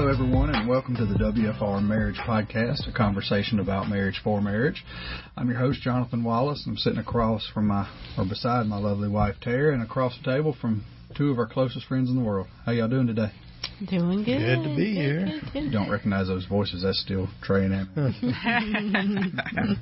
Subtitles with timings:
[0.00, 4.82] Hello, everyone, and welcome to the WFR Marriage Podcast, a conversation about marriage for marriage.
[5.36, 6.64] I'm your host, Jonathan Wallace.
[6.66, 7.86] I'm sitting across from my,
[8.16, 10.86] or beside my lovely wife, Tara, and across the table from
[11.18, 12.46] two of our closest friends in the world.
[12.64, 13.30] How y'all doing today?
[13.90, 14.38] Doing good.
[14.38, 15.26] Good to be here.
[15.26, 15.72] Good, good, good.
[15.72, 16.82] Don't recognize those voices.
[16.82, 18.14] That's still Trey and Emily.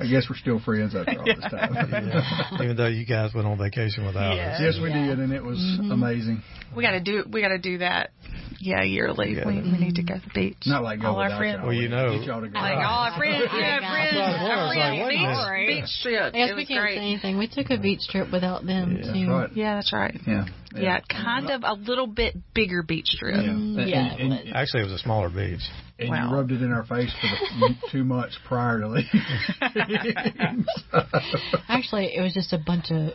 [0.00, 1.74] I guess we're still friends after all this time.
[2.54, 2.64] Yeah.
[2.64, 4.54] Even though you guys went on vacation without Yeah.
[4.54, 4.60] us.
[4.60, 5.06] Yes, we Yeah.
[5.06, 5.92] did, and it was mm-hmm.
[5.92, 6.42] amazing.
[6.76, 8.10] We got to do we got to do that.
[8.64, 9.34] Yeah, yearly.
[9.36, 9.46] Yeah.
[9.46, 10.56] We, we need to go to the beach.
[10.64, 11.60] Not like all our friends.
[11.62, 12.58] Well, you know- Get y'all to go.
[12.58, 14.12] Like all our friends, yeah, got friends.
[14.12, 14.16] it.
[14.16, 15.66] That's what was like, yeah, wait a minute.
[15.68, 16.34] beach, beach trip.
[16.34, 16.96] I guess it we can't great.
[16.96, 17.36] say anything.
[17.36, 19.12] We took a beach trip without them Yeah.
[19.12, 19.30] too.
[19.30, 19.50] Right.
[19.54, 20.16] Yeah, that's right.
[20.26, 20.44] Yeah.
[20.74, 23.36] Yeah, kind of a little bit bigger beach trip.
[23.36, 23.52] Yeah.
[23.52, 24.46] Mm, And- yeah, and- it.
[24.54, 25.60] Actually, it was a smaller beach.
[25.98, 26.28] And Wow.
[26.30, 27.28] you rubbed it in our face for
[27.60, 29.20] the too much prior to leaving.
[31.68, 33.12] Actually, it was just a bunch of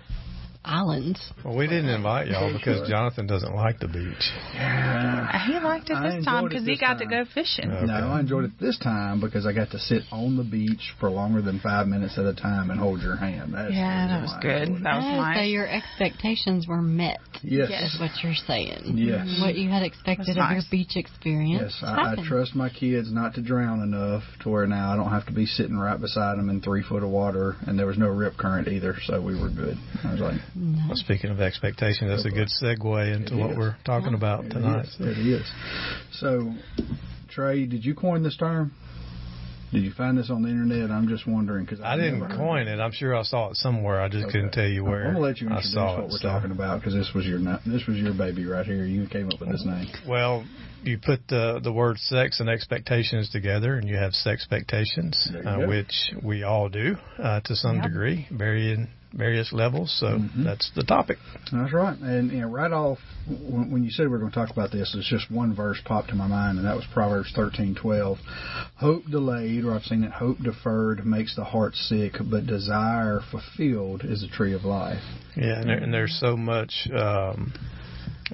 [0.64, 1.20] islands.
[1.44, 4.32] Well, we didn't invite y'all because Jonathan doesn't like the beach.
[4.54, 5.48] Yeah.
[5.48, 7.72] He liked it this time because he this got to go fishing.
[7.72, 7.86] Okay.
[7.86, 11.10] No, I enjoyed it this time because I got to sit on the beach for
[11.10, 13.54] longer than five minutes at a time and hold your hand.
[13.54, 14.84] That's Yeah, the that was good.
[14.84, 17.20] That was Ah, So your expectations were met.
[17.42, 17.70] Yes.
[17.72, 17.94] Yes.
[17.94, 18.98] Is what you're saying.
[18.98, 19.40] Yes.
[19.42, 21.62] What you had expected That's of your beach experience.
[21.62, 25.10] Yes, I, I trust my kids not to drown enough to where now I don't
[25.10, 27.98] have to be sitting right beside them in three foot of water, and there was
[27.98, 29.78] no rip current either, so we were good.
[30.04, 30.88] I was like, No.
[30.88, 34.86] Well, speaking of expectations, that's a good segue into what we're talking about tonight.
[34.86, 35.52] is, it is.
[36.14, 36.54] So,
[37.30, 38.74] Trey, did you coin this term?
[39.72, 40.90] Did you find this on the internet?
[40.90, 42.80] I'm just wondering because I didn't coin it.
[42.80, 44.02] I'm sure I saw it somewhere.
[44.02, 45.06] I just couldn't tell you where.
[45.10, 46.10] I'm gonna let you I introduce saw what it.
[46.12, 46.28] we're so.
[46.28, 48.84] talking about because this was your this was your baby right here.
[48.86, 49.88] You came up with this name.
[50.08, 50.44] Well,
[50.84, 55.58] you put the the word sex and expectations together, and you have sex expectations, uh,
[55.68, 57.84] which we all do uh, to some Yep.
[57.84, 59.92] degree, varying various levels.
[60.00, 60.44] So Mhm.
[60.44, 61.18] that's the topic.
[61.52, 61.98] That's right.
[62.00, 64.72] And you know, right off when, when you said we are going to talk about
[64.72, 68.20] this, it's just one verse popped to my mind, and that was Proverbs thirteen twelve.
[68.76, 74.04] Hope delayed, or I've seen it, hope deferred makes the heart sick, but desire fulfilled
[74.04, 75.04] is a tree of life.
[75.36, 77.54] Yeah, and, there, and there's so much um,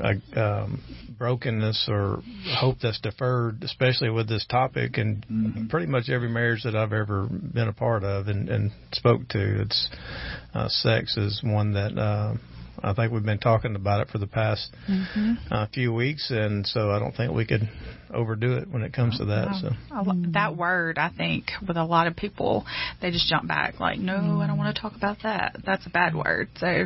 [0.02, 0.82] uh, um,
[1.18, 2.22] brokenness or
[2.58, 5.70] hope that's deferred, especially with this topic, and Mhm.
[5.70, 9.62] pretty much every marriage that I've ever been a part of and, and spoke to,
[9.62, 9.90] it's
[10.54, 11.98] uh, sex is one that.
[11.98, 12.36] Uh,
[12.84, 15.34] I think we've been talking about it for the past Mm-hmm.
[15.52, 17.70] uh, few weeks, and so I don't think we could
[18.14, 19.56] overdo it when it comes to that.
[19.62, 22.66] So I lo- That word, I think, with a lot of people,
[23.02, 25.58] they just jump back like, no, I don't want to talk about that.
[25.66, 26.50] That's a bad word.
[26.60, 26.86] So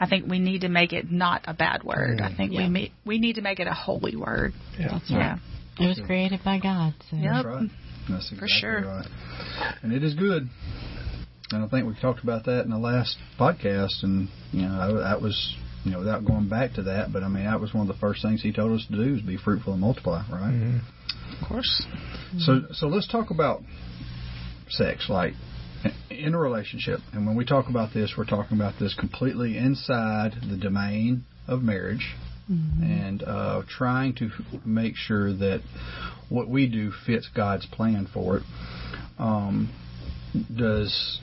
[0.00, 2.20] I think we need to make it not a bad word.
[2.20, 2.64] I think Yeah.
[2.64, 4.52] we me- we need to make it a holy word.
[4.78, 5.18] yeah, That's Yeah.
[5.32, 5.38] right.
[5.78, 6.94] It was created by God.
[7.10, 7.16] So.
[7.16, 7.32] Yep.
[7.32, 7.70] That's right.
[8.08, 8.82] That's exactly sure.
[8.82, 9.06] right.
[9.82, 10.48] And it is good.
[11.52, 15.22] And I think we talked about that in the last podcast, and you know that
[15.22, 17.94] was you know without going back to that, but I mean that was one of
[17.94, 20.52] the first things he told us to do is be fruitful and multiply, right?
[20.52, 20.80] Mhm.
[21.40, 21.86] Of course.
[22.38, 23.62] So so let's talk about
[24.68, 25.34] sex, like
[26.10, 26.98] in a relationship.
[27.12, 31.62] And when we talk about this, we're talking about this completely inside the domain of
[31.62, 32.14] marriage,
[32.82, 34.30] and uh, trying to
[34.64, 35.62] make sure that
[36.28, 38.42] what we do fits God's plan for it.
[39.18, 39.70] Um,
[40.54, 41.20] does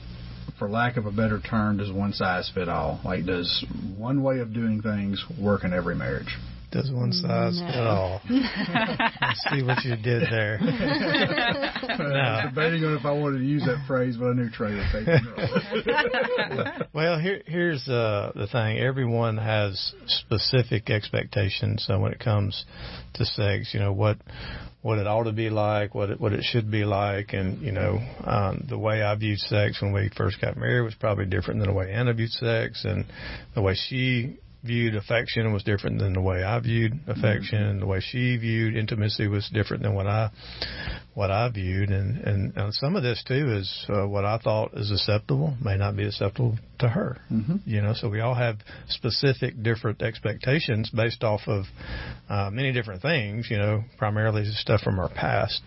[0.58, 3.00] for lack of a better term, does one size fit all?
[3.04, 3.64] Like, does
[3.96, 6.36] one way of doing things work in every marriage?
[6.74, 7.66] Does one size No.
[7.68, 8.20] fit all?
[8.28, 10.58] Let's see what you did there.
[10.62, 14.74] I was debating on if I wanted to use that phrase, but I knew Trey
[14.74, 16.88] would take it.
[16.94, 18.78] Well, here, here's uh, the thing.
[18.78, 22.64] Everyone has specific expectations uh, when it comes
[23.14, 23.70] to sex.
[23.72, 24.18] You know what
[24.82, 27.72] what it ought to be like, what it, what it should be like, and you
[27.72, 31.60] know um, the way I viewed sex when we first got married was probably different
[31.60, 33.04] than the way Anna viewed sex, and
[33.54, 37.86] the way she viewed affection was different than the way I viewed affection, and the
[37.86, 40.30] way she viewed intimacy was different than what I
[41.14, 44.72] what I viewed, and and, and some of this too is uh, what I thought
[44.74, 47.18] is acceptable may not be acceptable to her.
[47.30, 47.60] Mhm.
[47.66, 48.56] You know, so we all have
[48.88, 51.66] specific different expectations based off of
[52.28, 53.48] uh, many different things.
[53.50, 55.62] You know, primarily stuff from our past.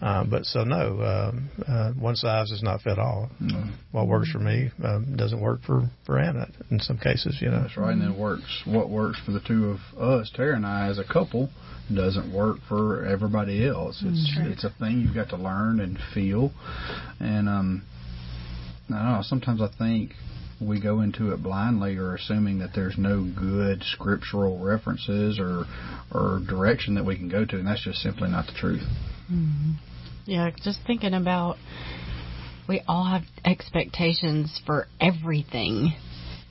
[0.00, 3.30] Uh, but so no, um, uh, one size does not fit all.
[3.92, 7.38] What works for me um, doesn't work for for Anna in some cases.
[7.40, 7.62] You know.
[7.62, 8.62] That's right, and then works.
[8.66, 11.50] What works for the two of us, Tara and I, as a couple,
[11.94, 14.02] doesn't work for everybody else.
[14.04, 16.52] It's it's a thing you've got to learn and feel,
[17.20, 17.82] and um,
[18.88, 19.22] I don't know.
[19.22, 20.12] Sometimes I think
[20.60, 25.64] we go into it blindly or assuming that there's no good scriptural references or
[26.12, 28.82] or direction that we can go to, and that's just simply not the truth.
[30.24, 31.56] Yeah, just thinking about
[32.68, 35.94] we all have expectations for everything.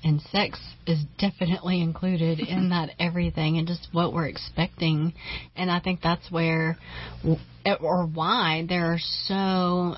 [0.04, 5.14] And sex is definitely included in that everything and just what we're expecting.
[5.56, 6.78] And I think that's where,
[7.80, 9.96] or why there are so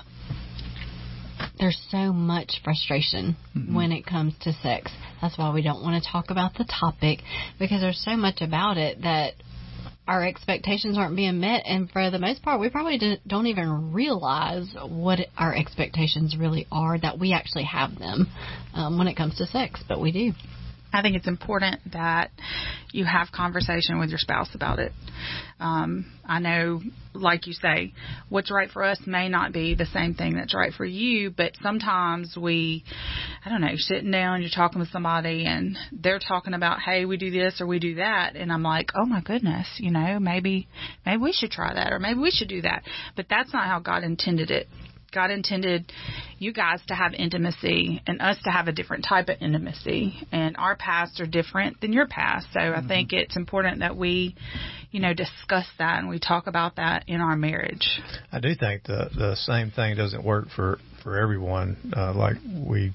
[1.58, 3.74] there's so much frustration mm-hmm.
[3.74, 4.90] when it comes to sex.
[5.20, 7.20] That's why we don't want to talk about the topic
[7.58, 9.34] because there's so much about it that
[10.06, 14.74] our expectations aren't being met, and for the most part, we probably don't even realize
[14.86, 18.28] what our expectations really are that we actually have them
[18.74, 20.32] um, when it comes to sex, but we do.
[20.94, 22.30] I think it's important that
[22.92, 24.92] you have conversation with your spouse about it.
[25.58, 26.80] Um, I know,
[27.12, 27.92] like you say,
[28.28, 31.52] what's right for us may not be the same thing that's right for you, but
[31.62, 32.84] sometimes we,
[33.44, 37.06] I don't know, you're sitting down, you're talking with somebody and they're talking about, hey,
[37.06, 40.20] we do this or we do that, and I'm like, oh my goodness, you know,
[40.20, 40.68] maybe,
[41.04, 42.84] maybe we should try that or maybe we should do that.
[43.16, 44.68] But that's not how God intended it
[45.14, 45.90] God intended
[46.38, 50.26] you guys to have intimacy and us to have a different type of intimacy.
[50.32, 52.48] And our pasts are different than your past.
[52.52, 52.84] So mm-hmm.
[52.84, 54.34] I think it's important that we,
[54.90, 58.00] you know, discuss that and we talk about that in our marriage.
[58.32, 62.92] I do think the the same thing doesn't work for for everyone, uh, like we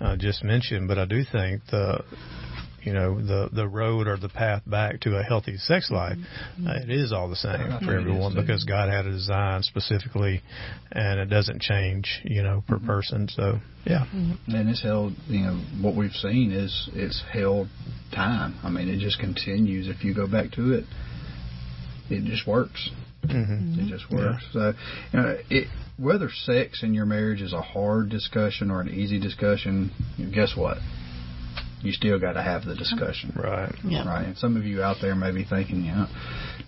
[0.00, 0.86] uh, just mentioned.
[0.86, 2.04] But I do think the
[2.84, 6.66] you know the the road or the path back to a healthy sex life, mm-hmm.
[6.66, 10.42] uh, it is all the same for everyone because God had a design specifically,
[10.92, 12.86] and it doesn't change, you know, per mm-hmm.
[12.86, 13.28] person.
[13.28, 14.54] So yeah, mm-hmm.
[14.54, 15.14] and it's held.
[15.26, 17.68] You know, what we've seen is it's held
[18.14, 18.56] time.
[18.62, 19.88] I mean, it just continues.
[19.88, 20.84] If you go back to it,
[22.10, 22.90] it just works.
[23.24, 23.80] Mm-hmm.
[23.80, 24.44] It just works.
[24.52, 24.72] Yeah.
[24.72, 24.72] So,
[25.12, 29.18] you know, it, whether sex in your marriage is a hard discussion or an easy
[29.18, 29.90] discussion,
[30.34, 30.78] guess what?
[31.84, 33.32] You still got to have the discussion.
[33.36, 33.74] Right.
[33.84, 34.08] Yeah.
[34.08, 34.26] Right.
[34.26, 36.06] And some of you out there may be thinking, you know,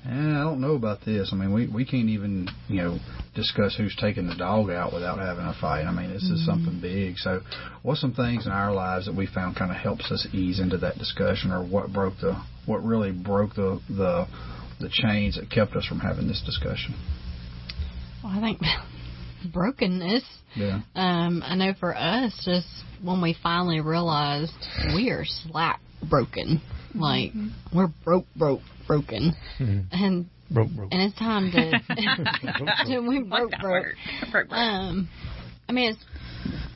[0.04, 1.30] eh, I don't know about this.
[1.32, 2.98] I mean, we we can't even you know
[3.34, 5.84] discuss who's taking the dog out without having a fight.
[5.84, 6.34] I mean, this mm-hmm.
[6.34, 7.16] is something big.
[7.16, 7.40] So,
[7.82, 10.76] what's some things in our lives that we found kind of helps us ease into
[10.78, 14.26] that discussion, or what broke the what really broke the the
[14.80, 16.94] the chains that kept us from having this discussion?
[18.22, 18.58] Well, I think
[19.52, 20.24] brokenness.
[20.54, 20.80] Yeah.
[20.94, 22.66] Um, I know for us, just
[23.02, 24.52] when we finally realized
[24.94, 26.60] we are slack broken,
[26.94, 27.76] like mm-hmm.
[27.76, 29.80] we're broke, broke, broken, mm-hmm.
[29.92, 31.70] and broke, broke, and it's time to,
[32.86, 33.86] to we broke, broke.
[34.30, 35.08] broke, Um,
[35.68, 36.04] I mean, it's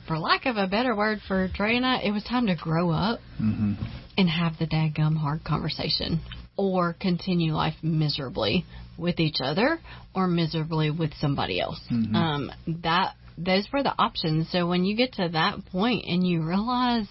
[0.07, 2.91] for lack of a better word for Trey and I, it was time to grow
[2.91, 3.73] up mm-hmm.
[4.17, 6.21] and have the dadgum hard conversation
[6.57, 8.65] or continue life miserably
[8.97, 9.79] with each other
[10.13, 11.79] or miserably with somebody else.
[11.91, 12.15] Mm-hmm.
[12.15, 12.51] Um,
[12.83, 14.51] that those were the options.
[14.51, 17.07] So when you get to that point and you realize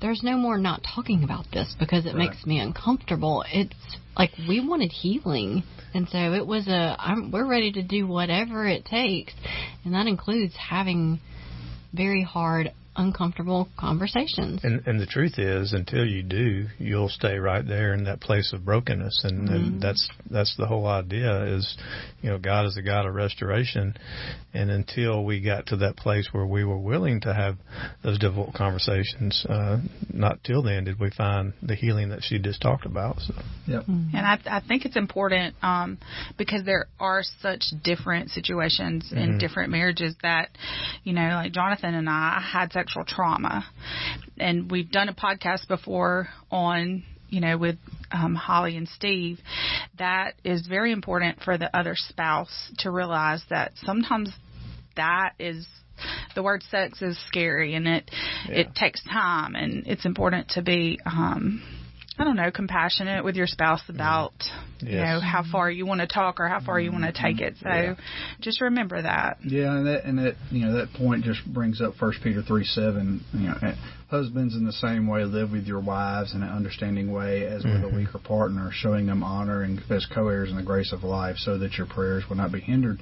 [0.00, 2.30] there's no more not talking about this because it right.
[2.30, 3.44] makes me uncomfortable.
[3.52, 3.74] It's
[4.16, 5.62] like we wanted healing.
[5.94, 9.34] And so it was a I'm, we're ready to do whatever it takes,
[9.84, 11.20] and that includes having
[11.92, 14.60] very hard uncomfortable conversations.
[14.62, 18.52] And, and the truth is, until you do, you'll stay right there in that place
[18.52, 19.54] of brokenness, and, mm-hmm.
[19.54, 21.44] and that's that's the whole idea.
[21.44, 21.76] Is
[22.20, 23.94] you know, God is a God of restoration,
[24.54, 27.56] and until we got to that place where we were willing to have
[28.02, 29.78] those difficult conversations, uh,
[30.12, 33.18] not till then did we find the healing that she just talked about.
[33.20, 33.34] So.
[33.66, 33.82] Yep.
[33.82, 34.16] Mm-hmm.
[34.16, 35.98] And I, I think it's important um,
[36.36, 39.18] because there are such different situations mm-hmm.
[39.18, 40.50] in different marriages that,
[41.04, 43.64] you know, like Jonathan and I had sexual trauma,
[44.38, 47.76] and we've done a podcast before on you know, with
[48.10, 49.38] um, Holly and Steve,
[49.98, 54.30] that is very important for the other spouse to realize that sometimes
[54.96, 55.66] that is
[56.34, 58.10] the word sex is scary and it
[58.48, 58.56] yeah.
[58.56, 61.62] it takes time and it's important to be um
[62.18, 64.52] I don't know, compassionate with your spouse about yes.
[64.82, 67.40] You know how far you want to talk or how far you want to take
[67.40, 67.54] it.
[67.62, 67.94] So yeah.
[68.40, 69.38] just remember that.
[69.44, 72.64] Yeah, and that and that you know that point just brings up First Peter three
[72.64, 73.24] seven.
[73.32, 73.74] You know,
[74.12, 77.72] Husbands, in the same way, live with your wives in an understanding way as with
[77.72, 77.94] mm-hmm.
[77.94, 81.56] a weaker partner, showing them honor and as co-heirs in the grace of life, so
[81.56, 83.00] that your prayers will not be hindered.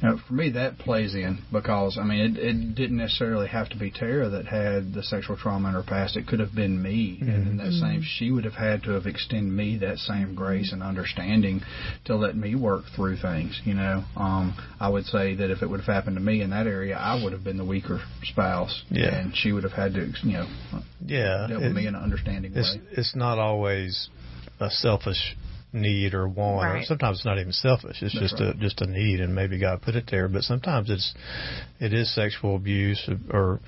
[0.00, 3.70] You know, for me, that plays in because I mean, it, it didn't necessarily have
[3.70, 6.16] to be Tara that had the sexual trauma in her past.
[6.16, 7.28] It could have been me, mm-hmm.
[7.28, 10.72] and in that same, she would have had to have extended me that same grace
[10.72, 11.05] and understanding
[12.06, 13.60] to let me work through things.
[13.64, 16.50] You know, um, I would say that if it would have happened to me in
[16.50, 19.14] that area, I would have been the weaker spouse, yeah.
[19.14, 20.46] and she would have had to, you know,
[21.04, 22.82] yeah, dealt with me in an understanding it's, way.
[22.92, 24.08] It's not always
[24.60, 25.36] a selfish
[25.76, 26.82] need or want right.
[26.82, 28.54] or sometimes it's not even selfish it's That's just right.
[28.54, 31.14] a just a need and maybe God put it there but sometimes it's
[31.80, 33.60] it is sexual abuse or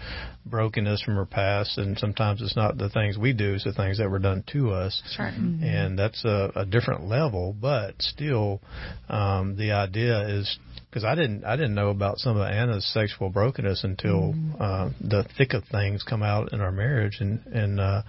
[0.47, 3.99] brokenness from her past and sometimes it's not the things we do it's the things
[3.99, 5.27] that were done to us sure.
[5.27, 5.63] mm-hmm.
[5.63, 8.61] and that's a, a different level but still
[9.09, 13.29] um, the idea is because I didn't I didn't know about some of Anna's sexual
[13.31, 14.61] brokenness until mm.
[14.61, 18.03] uh, the thick of things come out in our marriage, and and uh,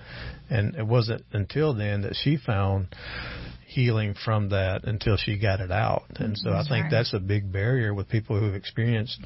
[0.50, 2.88] and it wasn't until then that she found
[3.68, 6.06] healing from that until she got it out.
[6.16, 9.20] And so I think that's a big barrier with people who've experienced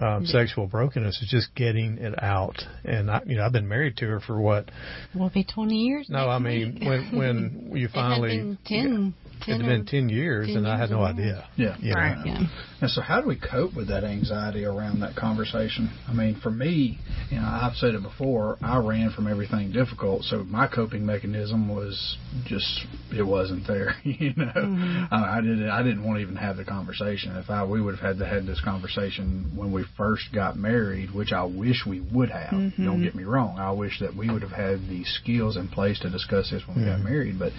[0.00, 2.62] um, sexual brokenness is just getting it out.
[2.84, 4.70] And I, you know, I've been married to her for what?
[5.14, 6.08] Will be twenty years.
[6.08, 9.60] No, I mean when when you finally it had been ten.
[9.60, 11.48] It had been ten years, 10 and I had no idea.
[11.56, 12.16] Yeah, you right.
[12.24, 12.46] Yeah.
[12.80, 15.90] And so, how do we cope with that anxiety around that conversation?
[16.08, 16.98] I mean, for me,
[17.30, 18.58] you know, I've said it before.
[18.62, 23.94] I ran from everything difficult, so my coping mechanism was just it wasn't there.
[24.14, 25.12] You know, mm-hmm.
[25.12, 27.36] I, I didn't I didn't want to even have the conversation.
[27.36, 31.12] If I we would have had to had this conversation when we first got married,
[31.12, 32.52] which I wish we would have.
[32.52, 32.84] Mm-hmm.
[32.84, 33.58] Don't get me wrong.
[33.58, 36.78] I wish that we would have had the skills in place to discuss this when
[36.78, 37.38] we got married.
[37.38, 37.52] But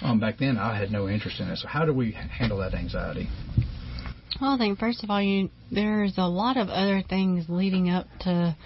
[0.00, 1.56] um, back then, I had no interest in it.
[1.58, 3.28] So how do we handle that anxiety?
[4.40, 8.06] Well, I think first of all, you there's a lot of other things leading up
[8.20, 8.56] to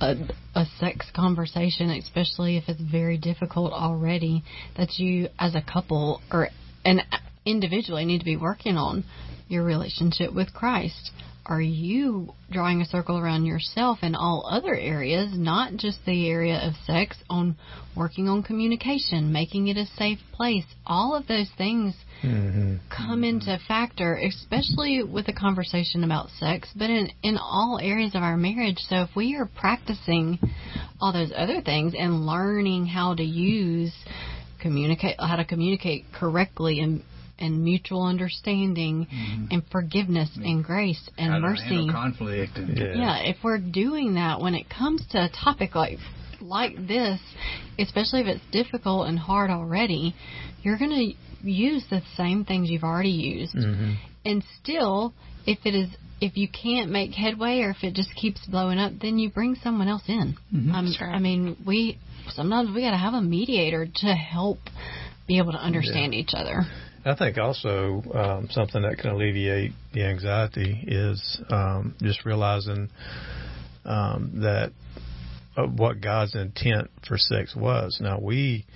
[0.00, 0.14] a,
[0.54, 4.42] a sex conversation, especially if it's very difficult already,
[4.76, 6.48] that you as a couple or
[6.84, 7.02] and
[7.44, 9.04] individually need to be working on
[9.48, 11.12] your relationship with Christ
[11.48, 16.58] are you drawing a circle around yourself in all other areas, not just the area
[16.58, 17.56] of sex, on
[17.96, 20.64] working on communication, making it a safe place?
[20.84, 22.76] All of those things mm-hmm.
[22.94, 28.22] come into factor, especially with a conversation about sex, but in, in all areas of
[28.22, 28.78] our marriage.
[28.78, 30.40] So if we are practicing
[31.00, 33.92] all those other things and learning how to use
[34.58, 37.02] communicate how to communicate correctly and
[37.38, 39.46] and mutual understanding mm-hmm.
[39.50, 40.44] and forgiveness mm-hmm.
[40.44, 41.88] and grace and How mercy.
[41.90, 42.56] conflict.
[42.56, 42.94] And, yeah.
[42.94, 45.98] yeah, if we're doing that when it comes to a topic like
[46.40, 47.20] like this,
[47.78, 50.14] especially if it's difficult and hard already,
[50.62, 50.90] you're going
[51.42, 53.54] to use the same things you've already used.
[53.54, 53.94] Mm-hmm.
[54.24, 55.14] And still,
[55.46, 55.88] if it is
[56.20, 59.54] if you can't make headway or if it just keeps blowing up, then you bring
[59.56, 60.34] someone else in.
[60.54, 60.70] Mm-hmm.
[60.70, 61.98] Um, I mean, we
[62.30, 64.58] sometimes we got to have a mediator to help
[65.28, 66.20] be able to understand yeah.
[66.20, 66.62] each other.
[67.06, 72.90] I think also um, something that can alleviate the anxiety is um, just realizing
[73.84, 74.72] um, that
[75.56, 77.98] uh, what God's intent for sex was.
[78.00, 78.66] Now we,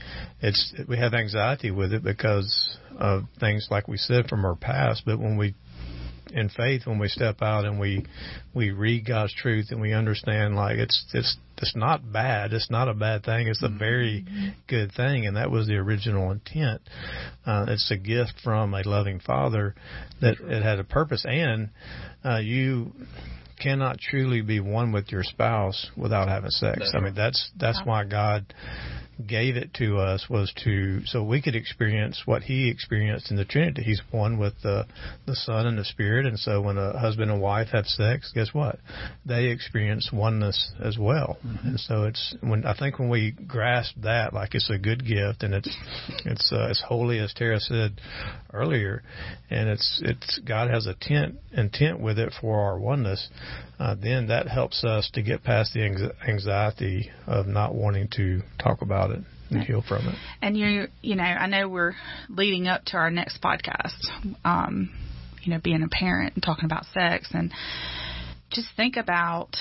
[0.41, 5.03] it's we have anxiety with it because of things like we said from our past.
[5.05, 5.57] But when we
[6.33, 8.05] in faith when we step out and we
[8.55, 12.53] we read God's truth and we understand like it's it's it's not bad.
[12.53, 13.49] It's not a bad thing.
[13.49, 13.79] It's a mm-hmm.
[13.79, 14.25] very
[14.67, 16.81] good thing, and that was the original intent.
[17.45, 19.75] Uh, it's a gift from a loving Father
[20.21, 21.71] that it had a purpose, and
[22.25, 22.93] uh, you
[23.61, 26.93] cannot truly be one with your spouse without having sex.
[26.95, 28.55] I mean, that's that's why God
[29.27, 33.45] gave it to us was to so we could experience what he experienced in the
[33.45, 33.83] Trinity.
[33.83, 34.87] He's one with the
[35.27, 38.53] the Son and the Spirit, and so when a husband and wife have sex, guess
[38.53, 38.79] what?
[39.25, 41.39] They experience oneness as well.
[41.47, 41.69] Mm-hmm.
[41.69, 45.43] And so it's when I think when we grasp that, like it's a good gift,
[45.43, 45.77] and it's
[46.25, 48.01] it's uh, as holy as Tara said
[48.53, 49.03] earlier,
[49.51, 53.29] and it's it's God has a tent intent with it for our oneness.
[53.79, 58.83] Uh, then that helps us to get past the anxiety of not wanting to talk
[58.83, 60.15] about about it and heal from it.
[60.41, 61.95] And you, you know, I know we're
[62.29, 63.97] leading up to our next podcast.
[64.45, 64.91] Um,
[65.43, 67.53] you know, being a parent and talking about sex, and
[68.51, 69.57] just think about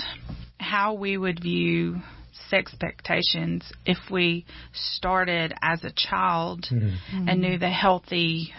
[0.59, 2.01] how we would view
[2.49, 7.29] sex expectations if we started as a child mm-hmm.
[7.29, 8.51] and knew the healthy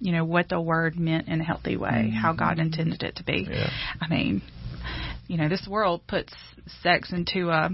[0.00, 2.16] you know what the word meant in a healthy way mm-hmm.
[2.16, 3.70] how god intended it to be yeah.
[4.00, 4.42] i mean
[5.28, 6.32] you know this world puts
[6.82, 7.70] sex into a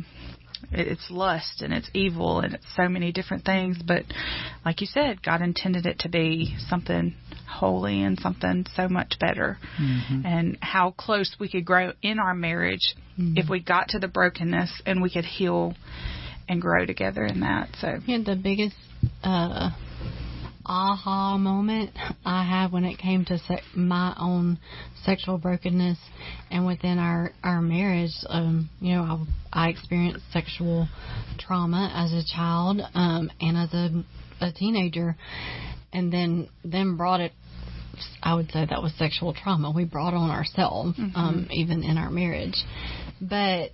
[0.73, 3.78] it's lust and it's evil and it's so many different things.
[3.85, 4.04] But
[4.64, 7.14] like you said, God intended it to be something
[7.49, 9.59] holy and something so much better.
[9.80, 10.26] Mm-hmm.
[10.26, 13.37] And how close we could grow in our marriage mm-hmm.
[13.37, 15.75] if we got to the brokenness and we could heal
[16.49, 17.71] and grow together in that.
[17.80, 18.76] So yeah, the biggest
[19.23, 19.71] uh,
[20.66, 21.90] aha moment
[22.25, 24.59] I had when it came to se- my own
[25.04, 25.99] sexual brokenness
[26.50, 28.12] and within our our marriage.
[28.28, 30.88] Um, you know, I, I experienced sexual
[31.38, 34.04] trauma as a child um, and as a,
[34.40, 35.16] a teenager,
[35.92, 37.33] and then then brought it.
[38.23, 41.16] I would say that was sexual trauma we brought on ourselves, mm-hmm.
[41.16, 42.56] um, even in our marriage.
[43.21, 43.71] But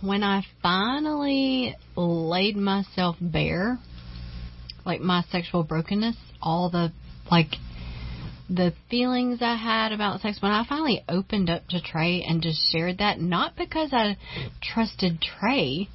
[0.00, 3.78] when I finally laid myself bare
[4.86, 6.92] like my sexual brokenness, all the
[7.30, 7.56] like
[8.48, 12.60] the feelings I had about sex when I finally opened up to Trey and just
[12.70, 14.16] shared that, not because I
[14.62, 15.88] trusted Trey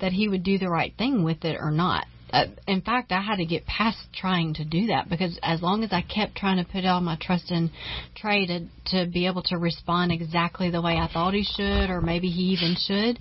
[0.00, 2.06] that he would do the right thing with it or not.
[2.32, 5.82] Uh, in fact, I had to get past trying to do that because as long
[5.84, 7.70] as I kept trying to put all my trust in
[8.16, 12.00] Trey to, to be able to respond exactly the way I thought he should, or
[12.00, 13.18] maybe he even should,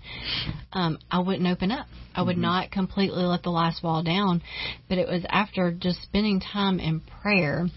[0.74, 1.88] um, I wouldn't open up.
[2.16, 2.42] I would mm-hmm.
[2.42, 4.42] not completely let the last wall down.
[4.88, 7.68] But it was after just spending time in prayer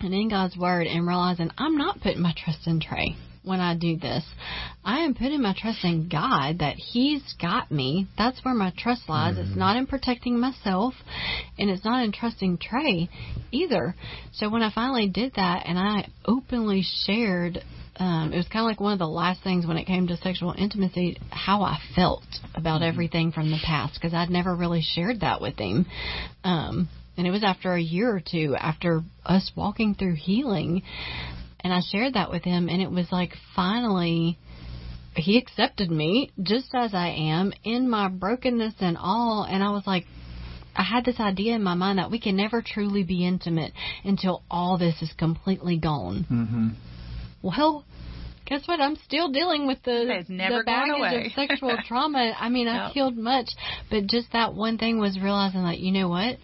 [0.00, 3.76] and in God's Word and realizing I'm not putting my trust in Trey when I
[3.76, 4.24] do this.
[4.84, 8.06] I am putting my trust in God that He's got me.
[8.16, 9.34] That's where my trust lies.
[9.34, 9.48] Mm-hmm.
[9.48, 10.94] It's not in protecting myself,
[11.58, 13.08] and it's not in trusting Trey
[13.50, 13.94] either.
[14.32, 17.62] So when I finally did that and I openly shared
[17.98, 20.16] um, it was kind of like one of the last things when it came to
[20.18, 22.22] sexual intimacy, how I felt
[22.54, 22.90] about mm-hmm.
[22.90, 25.84] everything from the past because I'd never really shared that with him.
[26.44, 30.82] Um, and it was after a year or two after us walking through healing
[31.60, 34.38] and I shared that with him, and it was like finally
[35.18, 39.46] he accepted me just as I am in my brokenness and all.
[39.48, 40.06] And I was like,
[40.76, 43.72] I had this idea in my mind that we can never truly be intimate
[44.04, 46.26] until all this is completely gone.
[46.30, 46.68] Mm-hmm.
[47.42, 47.84] Well,
[48.46, 48.80] guess what?
[48.80, 52.32] I'm still dealing with the, the baggage of sexual trauma.
[52.38, 53.48] I mean, I've healed much,
[53.90, 56.38] but just that one thing was realizing that, you know what?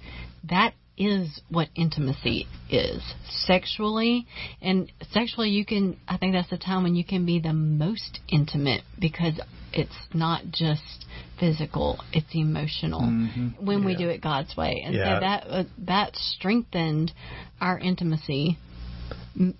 [0.51, 4.27] That is what intimacy is sexually
[4.63, 8.21] and sexually you can i think that's the time when you can be the most
[8.29, 9.41] intimate because
[9.73, 11.05] it's not just
[11.41, 13.49] physical it's emotional mm-hmm.
[13.65, 13.87] when yeah.
[13.87, 15.17] we do it god's way and yeah.
[15.17, 17.13] so that uh, that strengthened
[17.61, 18.57] our intimacy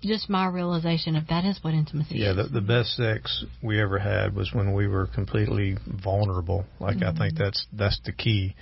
[0.01, 2.37] just my realization of that is what intimacy yeah, is.
[2.37, 6.65] Yeah, the, the best sex we ever had was when we were completely vulnerable.
[6.79, 7.03] Like mm-hmm.
[7.03, 7.43] I think mm-hmm.
[7.43, 8.55] that's that's the key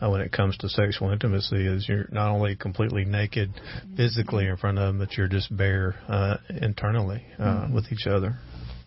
[0.00, 3.50] uh, when it comes to sexual intimacy is you're not only completely naked
[3.96, 7.74] physically in front of them, but you're just bare uh, internally uh, mm-hmm.
[7.74, 8.36] with each other.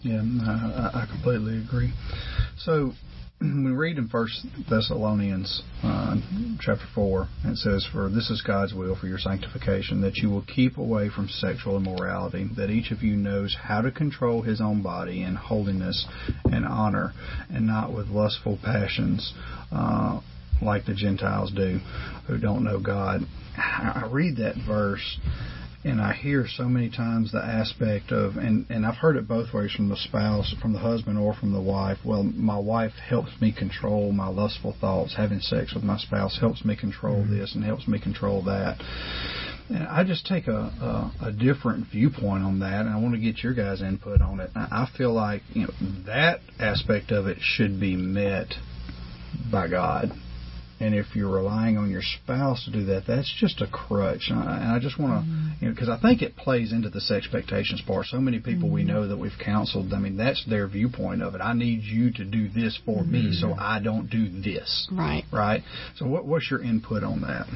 [0.02, 1.94] Yeah, I, I completely agree.
[2.58, 2.92] So
[3.44, 6.16] we read in First Thessalonians uh,
[6.62, 10.44] chapter four, it says, "For this is God's will for your sanctification, that you will
[10.44, 14.82] keep away from sexual immorality, that each of you knows how to control his own
[14.82, 16.08] body in holiness
[16.46, 17.14] and honor,
[17.50, 19.34] and not with lustful passions."
[19.72, 20.22] Uh,
[20.62, 21.80] like the Gentiles do,
[22.28, 23.22] who don't know God.
[23.58, 25.20] I read that verse
[25.86, 29.54] and I hear so many times the aspect of, and, and I've heard it both
[29.54, 31.98] ways from the spouse, from the husband, or from the wife.
[32.06, 35.16] Well, my wife helps me control my lustful thoughts.
[35.16, 37.38] Having sex with my spouse helps me control mm-hmm.
[37.38, 38.78] this and helps me control that.
[39.70, 43.20] And I just take a, a, a different viewpoint on that, and I want to
[43.20, 44.52] get your guys' input on it.
[44.56, 45.74] I feel like you know
[46.06, 48.54] that aspect of it should be met
[49.52, 50.12] by God
[50.84, 54.26] and if you're relying on your spouse to do that, that's just a crutch.
[54.30, 55.50] And I, I just want to, mm-hmm.
[55.62, 58.08] you know, because I think it plays into this expectations part.
[58.08, 58.74] So many people mm-hmm.
[58.74, 61.42] we know that we've counseled, I mean, that's their viewpoint of it.
[61.42, 63.12] I need you to do this for mm-hmm.
[63.14, 64.90] me so I don't do this.
[64.92, 65.24] Right.
[65.32, 65.64] Right.
[65.96, 67.48] So, what, what's your input on that?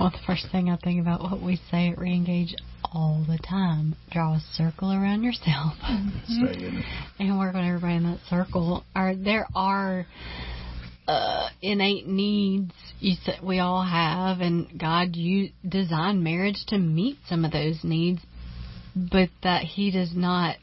[0.00, 2.54] Well, the first thing I think about what we say at Reengage
[2.92, 3.94] all the time.
[4.10, 6.80] Draw a circle around yourself mm-hmm.
[7.20, 8.82] and work on everybody in that circle.
[8.96, 10.06] Are there are
[11.06, 17.16] uh, innate needs you said we all have, and God you designed marriage to meet
[17.26, 18.20] some of those needs,
[18.94, 20.56] but that He does not.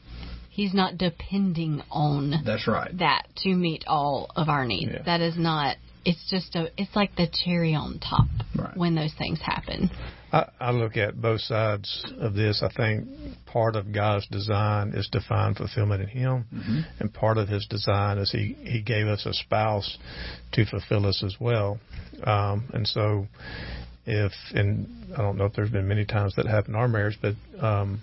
[0.50, 4.90] He's not depending on that's right that to meet all of our needs.
[4.92, 5.02] Yeah.
[5.04, 5.76] That is not.
[6.04, 6.70] It's just a.
[6.76, 8.76] It's like the cherry on top right.
[8.76, 9.90] when those things happen.
[10.32, 12.62] I, I look at both sides of this.
[12.62, 13.08] I think
[13.46, 16.80] part of God's design is to find fulfillment in Him, mm-hmm.
[17.00, 19.98] and part of His design is He He gave us a spouse
[20.52, 21.78] to fulfill us as well.
[22.24, 23.26] Um, and so,
[24.06, 27.18] if and I don't know if there's been many times that happened in our marriage,
[27.22, 28.00] but um,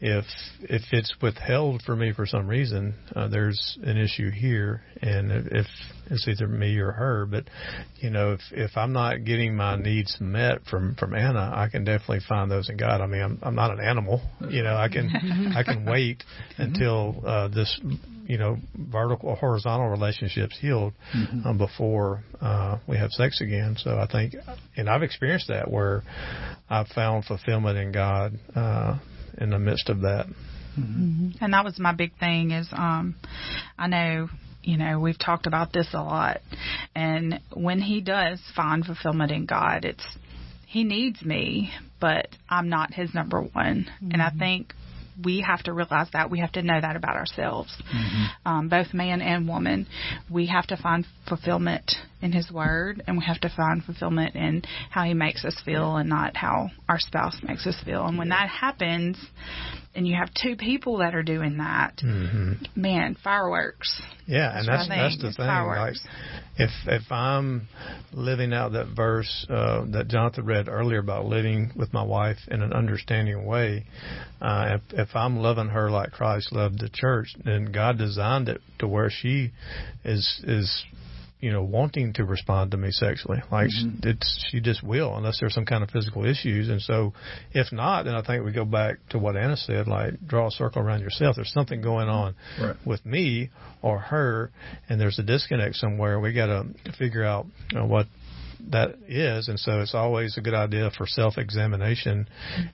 [0.00, 0.24] if
[0.62, 5.66] if it's withheld for me for some reason, uh, there's an issue here, and if
[6.10, 7.26] it's either me or her.
[7.26, 7.44] But
[7.96, 11.84] you know, if if I'm not getting my needs met from from Anna, I can
[11.84, 13.02] definitely find those in God.
[13.02, 14.22] I mean, I'm I'm not an animal.
[14.48, 16.24] You know, I can I can wait
[16.56, 17.78] until uh, this
[18.26, 21.46] you know vertical horizontal relationships healed mm-hmm.
[21.46, 23.76] um, before uh, we have sex again.
[23.78, 24.34] So I think,
[24.76, 26.04] and I've experienced that where
[26.70, 28.38] I've found fulfillment in God.
[28.54, 28.98] Uh,
[29.40, 30.26] in the midst of that.
[30.78, 31.30] Mm-hmm.
[31.40, 33.16] And that was my big thing is um
[33.76, 34.28] I know
[34.62, 36.40] you know we've talked about this a lot
[36.94, 40.04] and when he does find fulfillment in God it's
[40.66, 44.12] he needs me but I'm not his number one mm-hmm.
[44.12, 44.74] and I think
[45.22, 46.30] we have to realize that.
[46.30, 47.76] We have to know that about ourselves.
[47.94, 48.48] Mm-hmm.
[48.48, 49.86] Um, both man and woman,
[50.30, 51.90] we have to find fulfillment
[52.22, 55.96] in His Word, and we have to find fulfillment in how He makes us feel,
[55.96, 58.06] and not how our spouse makes us feel.
[58.06, 59.16] And when that happens,
[59.94, 62.52] and you have two people that are doing that, mm-hmm.
[62.80, 64.00] man, fireworks.
[64.26, 65.46] Yeah, and that's that's the thing.
[65.46, 66.00] Fireworks.
[66.04, 67.66] Like, if if I'm
[68.12, 72.62] living out that verse uh, that Jonathan read earlier about living with my wife in
[72.62, 73.86] an understanding way,
[74.40, 78.60] uh, if if I'm loving her like Christ loved the church, then God designed it
[78.78, 79.50] to where she
[80.04, 80.84] is is
[81.40, 83.38] you know, wanting to respond to me sexually.
[83.50, 84.08] Like mm-hmm.
[84.08, 86.68] it's she just will unless there's some kind of physical issues.
[86.68, 87.12] And so,
[87.52, 89.88] if not, then I think we go back to what Anna said.
[89.88, 91.36] Like draw a circle around yourself.
[91.36, 92.76] There's something going on right.
[92.84, 93.50] with me
[93.82, 94.50] or her,
[94.88, 96.20] and there's a disconnect somewhere.
[96.20, 96.66] We got to
[96.98, 98.06] figure out you know, what
[98.70, 99.48] that is.
[99.48, 102.28] And so it's always a good idea for self examination.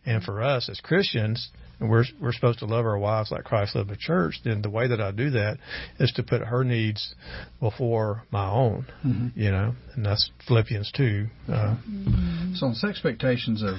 [0.05, 3.75] And for us as Christians, and we're we're supposed to love our wives like Christ
[3.75, 5.59] loved the church, then the way that I do that
[5.99, 7.15] is to put her needs
[7.61, 8.87] before my own.
[9.05, 9.39] Mm-hmm.
[9.39, 11.27] You know, and that's Philippians two.
[11.49, 12.55] Uh, mm-hmm.
[12.55, 13.75] So, on expectations of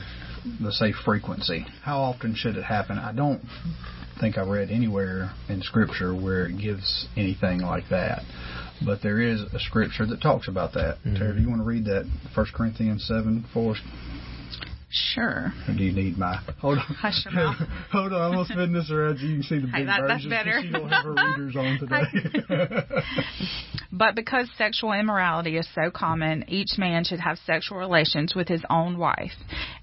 [0.62, 2.98] let's say frequency, how often should it happen?
[2.98, 3.42] I don't
[4.20, 8.22] think I read anywhere in Scripture where it gives anything like that.
[8.86, 10.98] But there is a scripture that talks about that.
[11.00, 11.16] Mm-hmm.
[11.16, 12.06] Terry, do you want to read that?
[12.36, 13.82] 1 Corinthians 7 for us?
[14.90, 15.52] Sure.
[15.68, 16.40] Or do you need my?
[16.62, 16.86] Hold on.
[16.86, 17.58] Hush your mouth.
[17.92, 18.22] hold on.
[18.22, 20.02] I'm gonna spin this around so you can see the big hey, that.
[20.08, 20.62] That's better.
[20.62, 21.80] She don't have her readers on
[22.48, 22.86] today.
[23.92, 28.64] but because sexual immorality is so common, each man should have sexual relations with his
[28.70, 29.34] own wife,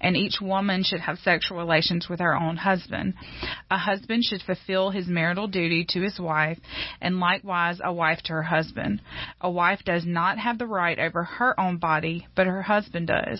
[0.01, 3.13] and each woman should have sexual relations with her own husband.
[3.69, 6.57] A husband should fulfill his marital duty to his wife,
[6.99, 9.01] and likewise a wife to her husband.
[9.41, 13.39] A wife does not have the right over her own body, but her husband does.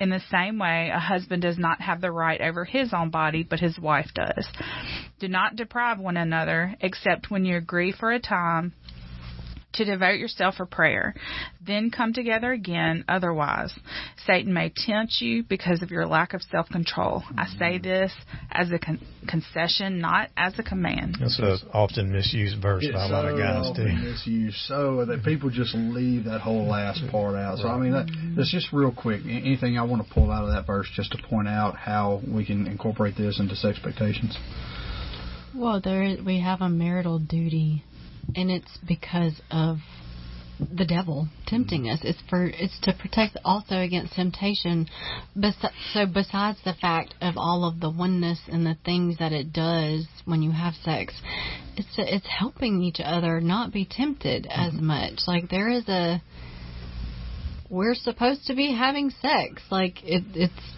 [0.00, 3.42] In the same way, a husband does not have the right over his own body,
[3.42, 4.46] but his wife does.
[5.20, 8.72] Do not deprive one another, except when you agree for a time
[9.74, 11.14] to devote yourself for prayer.
[11.64, 13.72] Then come together again, otherwise,
[14.26, 17.22] Satan may tempt you because of your lack of self control.
[17.36, 17.58] I mm-hmm.
[17.58, 18.12] say this
[18.50, 21.16] as a con- concession, not as a command.
[21.20, 24.10] That's an often misused verse it's by a lot of guys, often too.
[24.10, 27.58] misused so that people just leave that whole last part out.
[27.58, 29.22] So, I mean, that, that's just real quick.
[29.24, 32.44] Anything I want to pull out of that verse just to point out how we
[32.44, 34.36] can incorporate this into expectations?
[35.54, 37.84] Well, there we have a marital duty
[38.36, 39.78] and it's because of
[40.76, 42.00] the devil tempting us.
[42.02, 44.88] It's for it's to protect also against temptation.
[45.92, 50.06] so besides the fact of all of the oneness and the things that it does
[50.24, 51.14] when you have sex,
[51.76, 54.86] it's it's helping each other not be tempted as mm-hmm.
[54.86, 55.20] much.
[55.26, 56.22] Like there is a
[57.68, 59.62] we're supposed to be having sex.
[59.70, 60.74] Like it, it's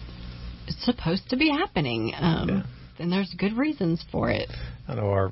[0.67, 2.13] it's supposed to be happening.
[2.17, 2.63] Um, yeah.
[2.97, 4.49] And there's good reasons for it.
[4.87, 5.31] I know our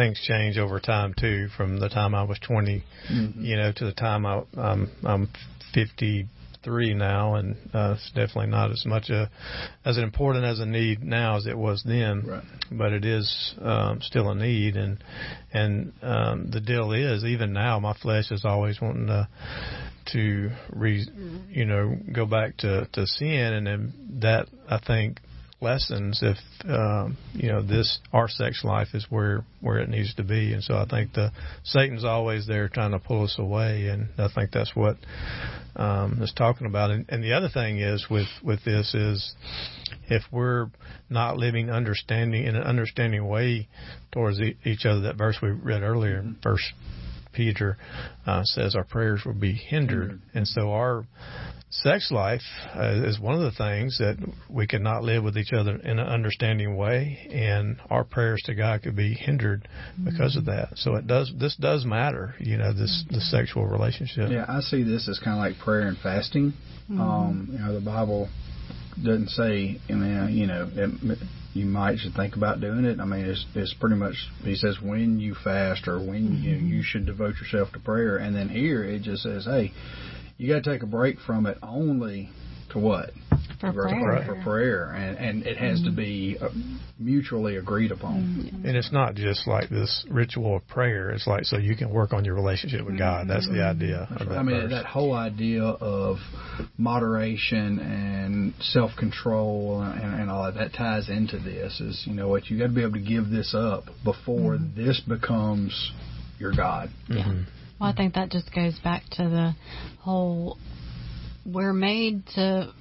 [0.00, 1.48] things change over time too.
[1.56, 2.82] From the time I was 20,
[3.12, 3.44] mm-hmm.
[3.44, 5.28] you know, to the time I, I'm I'm
[5.74, 9.30] 53 now, and uh, it's definitely not as much a
[9.84, 12.24] as important as a need now as it was then.
[12.26, 12.42] Right.
[12.72, 15.02] But it is um, still a need, and
[15.52, 19.28] and um, the deal is even now my flesh is always wanting to
[20.12, 21.06] to re,
[21.50, 25.18] you know go back to to sin, and then that I think
[25.60, 30.22] lessons if um, you know this our sex life is where where it needs to
[30.22, 30.52] be.
[30.52, 31.32] And so I think the
[31.64, 33.88] Satan's always there trying to pull us away.
[33.88, 34.96] And I think that's what
[35.76, 36.90] um, is talking about.
[36.90, 39.34] And, and the other thing is with with this is
[40.08, 40.68] if we're
[41.08, 43.68] not living understanding in an understanding way
[44.12, 46.72] towards e- each other that verse we read earlier verse
[47.32, 47.76] Peter
[48.26, 51.04] uh, says our prayers will be hindered and so our
[51.70, 52.42] sex life
[52.74, 54.16] uh, is one of the things that
[54.48, 58.82] we cannot live with each other in an understanding way, and our prayers to God
[58.82, 59.68] could be hindered
[60.04, 60.70] because of that.
[60.76, 61.32] So it does.
[61.38, 62.34] This does matter.
[62.38, 64.30] You know, this the sexual relationship.
[64.30, 66.52] Yeah, I see this as kind of like prayer and fasting.
[66.90, 67.00] Mm-hmm.
[67.00, 68.28] Um, you know, the Bible
[69.02, 69.80] doesn't say.
[69.88, 71.18] I mean, you know, it,
[71.52, 73.00] you might should think about doing it.
[73.00, 76.42] I mean, it's it's pretty much he says when you fast or when mm-hmm.
[76.42, 79.72] you you should devote yourself to prayer, and then here it just says, hey
[80.40, 82.30] you got to take a break from it only
[82.70, 83.10] to what?
[83.60, 84.24] For prayer.
[84.24, 84.90] For prayer.
[84.92, 85.90] And, and it has mm-hmm.
[85.90, 86.48] to be uh,
[86.98, 88.22] mutually agreed upon.
[88.22, 88.66] Mm-hmm.
[88.66, 91.10] And it's not just like this ritual of prayer.
[91.10, 93.28] It's like so you can work on your relationship with God.
[93.28, 93.82] That's the mm-hmm.
[93.82, 94.08] idea.
[94.10, 94.38] Right.
[94.38, 94.70] I mean, verse.
[94.70, 96.16] that whole idea of
[96.78, 102.28] moderation and self control and, and, all that, that ties into this is, you know
[102.28, 104.86] what, you got to be able to give this up before mm-hmm.
[104.86, 105.92] this becomes
[106.38, 106.88] your God.
[107.10, 107.42] Mm-hmm.
[107.78, 109.54] Well, I think that just goes back to the
[110.00, 110.58] whole
[111.44, 112.72] we're made to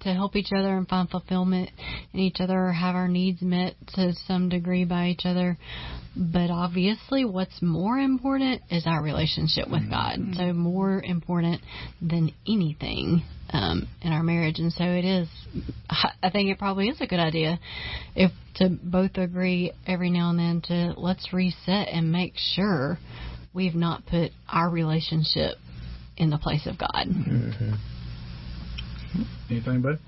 [0.00, 1.70] to help each other and find fulfillment
[2.12, 5.56] in each other or have our needs met to some degree by each other.
[6.16, 10.18] But obviously, what's more important is our relationship with God.
[10.18, 10.32] Mm-hmm.
[10.34, 11.62] So, more important
[12.02, 14.58] than anything um, in our marriage.
[14.58, 15.28] And so, it is,
[16.22, 17.60] I think it probably is a good idea
[18.14, 22.98] if to both agree every now and then to let's reset and make sure
[23.54, 25.56] we've not put our relationship
[26.20, 27.06] in the place of God.
[27.06, 27.72] Mm-hmm.
[29.50, 29.98] Anything, bud?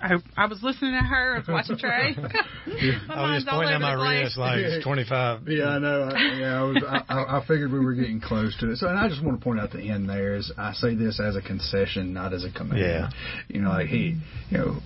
[0.00, 1.34] I, I was listening to her.
[1.34, 2.14] I was watching Trey.
[2.66, 2.98] yeah.
[3.08, 5.48] I was just pointing at my wrist like it's 25.
[5.48, 6.02] Yeah, I know.
[6.02, 6.84] I, yeah, I was.
[6.86, 8.78] I, I figured we were getting close to it.
[8.78, 11.20] So, and I just want to point out the end there is I say this
[11.20, 12.80] as a concession, not as a command.
[12.80, 13.10] Yeah.
[13.48, 14.20] You know, like he,
[14.50, 14.76] you know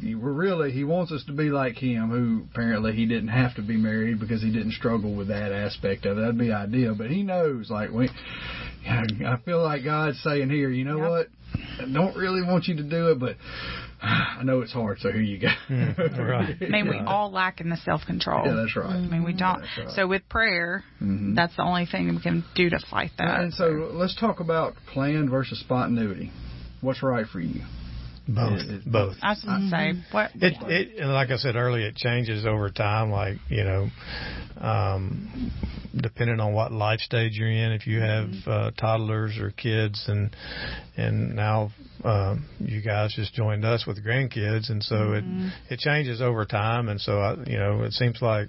[0.00, 3.62] we're really he wants us to be like him who apparently he didn't have to
[3.62, 7.10] be married because he didn't struggle with that aspect of it that'd be ideal but
[7.10, 8.08] he knows like we
[8.86, 11.08] i feel like god's saying here you know yep.
[11.08, 11.26] what
[11.80, 13.36] I don't really want you to do it but
[14.00, 15.48] I know it's hard, so here you go.
[15.68, 16.56] Mm, right.
[16.60, 18.46] I mean, we all lack in the self control.
[18.46, 18.94] Yeah, that's right.
[18.94, 19.60] I mean, we don't.
[19.60, 19.90] Right.
[19.90, 21.34] So with prayer, mm-hmm.
[21.34, 23.40] that's the only thing we can do to fight that.
[23.40, 26.30] And so let's talk about plan versus spontaneity.
[26.80, 27.62] What's right for you?
[28.28, 28.60] Both.
[28.60, 29.16] It, it, both.
[29.22, 30.14] I was going to say mm-hmm.
[30.16, 30.30] what.
[30.34, 33.10] It, it and like I said earlier, it changes over time.
[33.10, 33.88] Like you know,
[34.58, 35.50] um,
[35.96, 37.72] depending on what life stage you're in.
[37.72, 38.50] If you have mm-hmm.
[38.50, 40.30] uh, toddlers or kids, and
[40.96, 41.70] and now
[42.04, 45.46] uh, you guys just joined us with grandkids, and so mm-hmm.
[45.70, 46.90] it it changes over time.
[46.90, 48.48] And so I, you know, it seems like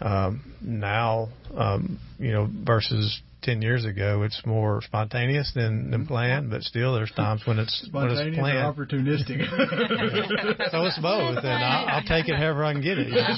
[0.00, 6.08] um, now, um, you know, versus 10 years ago, it's more spontaneous than, than mm-hmm.
[6.08, 8.76] planned, but still there's times when it's, when it's planned.
[8.76, 9.38] opportunistic.
[10.70, 13.08] so it's both, and I'll, I'll, take it however I can get it.
[13.08, 13.28] You know?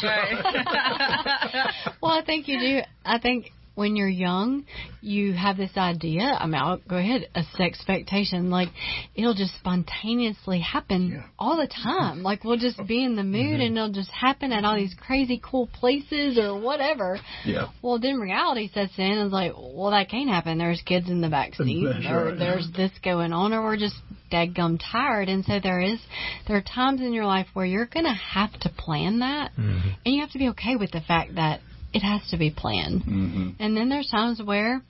[2.01, 2.81] well, I think you do.
[3.05, 4.65] I think when you're young,
[5.03, 6.23] you have this idea.
[6.23, 8.51] I mean, I'll go ahead, a expectation.
[8.51, 8.69] Like,
[9.15, 11.27] it'll just spontaneously happen yeah.
[11.39, 12.23] all the time.
[12.23, 13.61] Like, we'll just be in the mood mm-hmm.
[13.61, 17.19] and it'll just happen at all these crazy cool places or whatever.
[17.45, 17.69] Yeah.
[17.83, 20.57] Well, then reality sets in and it's like, well, that can't happen.
[20.57, 22.39] There's kids in the back seat or right.
[22.39, 23.97] there's this going on or we're just
[24.31, 25.29] dead gum tired.
[25.29, 26.01] And so there is,
[26.49, 29.91] there are times in your life where you're going to have to plan that mm-hmm.
[30.05, 31.61] and you have to be okay with the fact that
[31.97, 33.03] it has to be planned.
[33.03, 33.51] Mm-hmm.
[33.59, 34.83] And then there's times where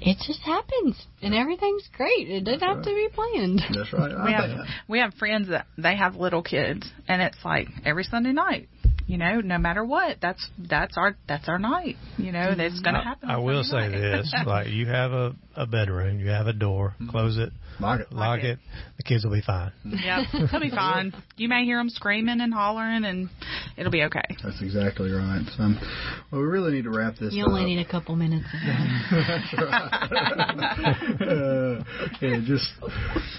[0.00, 2.28] it just happens and everything's great.
[2.28, 3.62] It doesn't have to be planned.
[3.72, 4.24] That's right.
[4.24, 8.32] we have we have friends that they have little kids and it's like every Sunday
[8.32, 8.68] night
[9.06, 11.94] you know, no matter what, that's that's our that's our night.
[12.16, 13.30] You know, that's going to happen.
[13.30, 17.10] I will say this: like you have a a bedroom, you have a door, mm-hmm.
[17.10, 18.44] close it, lock it, lock, it.
[18.44, 18.58] it.
[18.96, 19.70] The kids will be fine.
[19.84, 21.14] Yeah, they'll be fine.
[21.38, 23.28] You may hear them screaming and hollering, and
[23.76, 24.24] it'll be okay.
[24.42, 25.44] That's exactly right.
[25.54, 25.68] So,
[26.32, 27.28] well, we really need to wrap this.
[27.28, 27.32] Up.
[27.34, 27.50] You up.
[27.50, 28.46] only need a couple minutes.
[29.10, 29.92] that's right.
[31.20, 31.84] uh,
[32.22, 32.72] yeah, just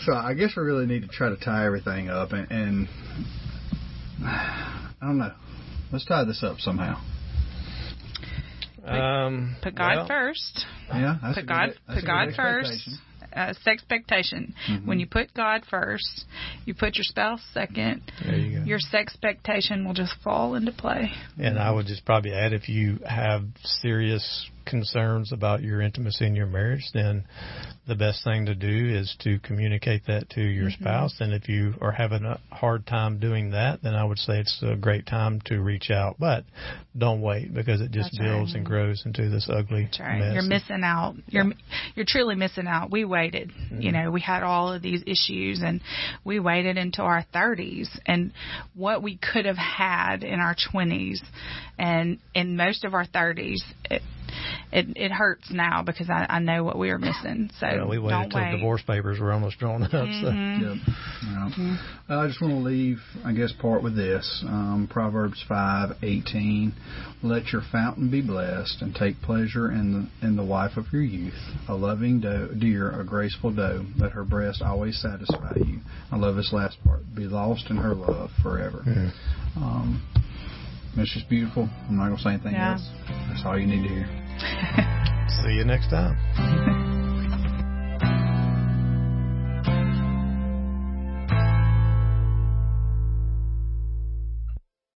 [0.05, 2.51] so I guess we really need to try to tie everything up and.
[2.51, 2.87] and
[4.99, 5.31] I don't know.
[5.91, 7.01] Let's tie this up somehow.
[8.85, 10.65] Um, put God well, first.
[10.89, 11.69] Yeah, put God.
[11.87, 12.89] Good, put God first.
[13.35, 14.55] Uh, it's expectation.
[14.69, 14.87] Mm-hmm.
[14.87, 16.25] When you put God first,
[16.65, 18.01] you put your spouse second.
[18.25, 21.11] You your sex expectation will just fall into play.
[21.37, 26.35] And I would just probably add, if you have serious concerns about your intimacy in
[26.35, 27.25] your marriage, then
[27.87, 30.83] the best thing to do is to communicate that to your mm-hmm.
[30.83, 31.15] spouse.
[31.19, 34.61] And if you are having a hard time doing that, then I would say it's
[34.61, 36.17] a great time to reach out.
[36.19, 36.43] But
[36.97, 38.57] don't wait because it just That's builds right.
[38.57, 40.19] and grows into this ugly That's right.
[40.19, 40.33] mess.
[40.33, 41.15] You're missing out.
[41.27, 41.45] You're
[41.95, 42.91] you're truly missing out.
[42.91, 43.49] We waited.
[43.49, 43.81] Mm-hmm.
[43.81, 45.81] You know, we had all of these issues, and
[46.25, 48.33] we waited until our 30s, and
[48.75, 51.19] what we could have had in our 20s,
[51.79, 53.61] and in most of our 30s.
[53.89, 54.01] It,
[54.71, 57.49] it it hurts now because I, I know what we were missing.
[57.59, 58.51] So yeah, we waited until wait.
[58.55, 59.91] divorce papers were almost drawn up.
[59.91, 60.23] Mm-hmm.
[60.23, 60.29] So.
[60.29, 60.77] Yep.
[61.23, 61.49] Yeah.
[61.49, 61.75] Mm-hmm.
[62.09, 66.73] I just want to leave, I guess, part with this um, Proverbs five eighteen.
[67.23, 71.01] Let your fountain be blessed, and take pleasure in the in the wife of your
[71.01, 71.33] youth,
[71.67, 73.85] a loving doe, deer, a graceful doe.
[73.97, 75.79] Let her breast always satisfy you.
[76.11, 77.01] I love this last part.
[77.15, 78.83] Be lost in her love forever.
[78.87, 79.63] Mm-hmm.
[79.63, 80.01] Um,
[80.95, 81.69] it's just beautiful.
[81.89, 82.73] I'm not gonna say anything yeah.
[82.73, 82.89] else.
[83.29, 84.16] That's all you need to hear.
[84.39, 86.73] See you next time.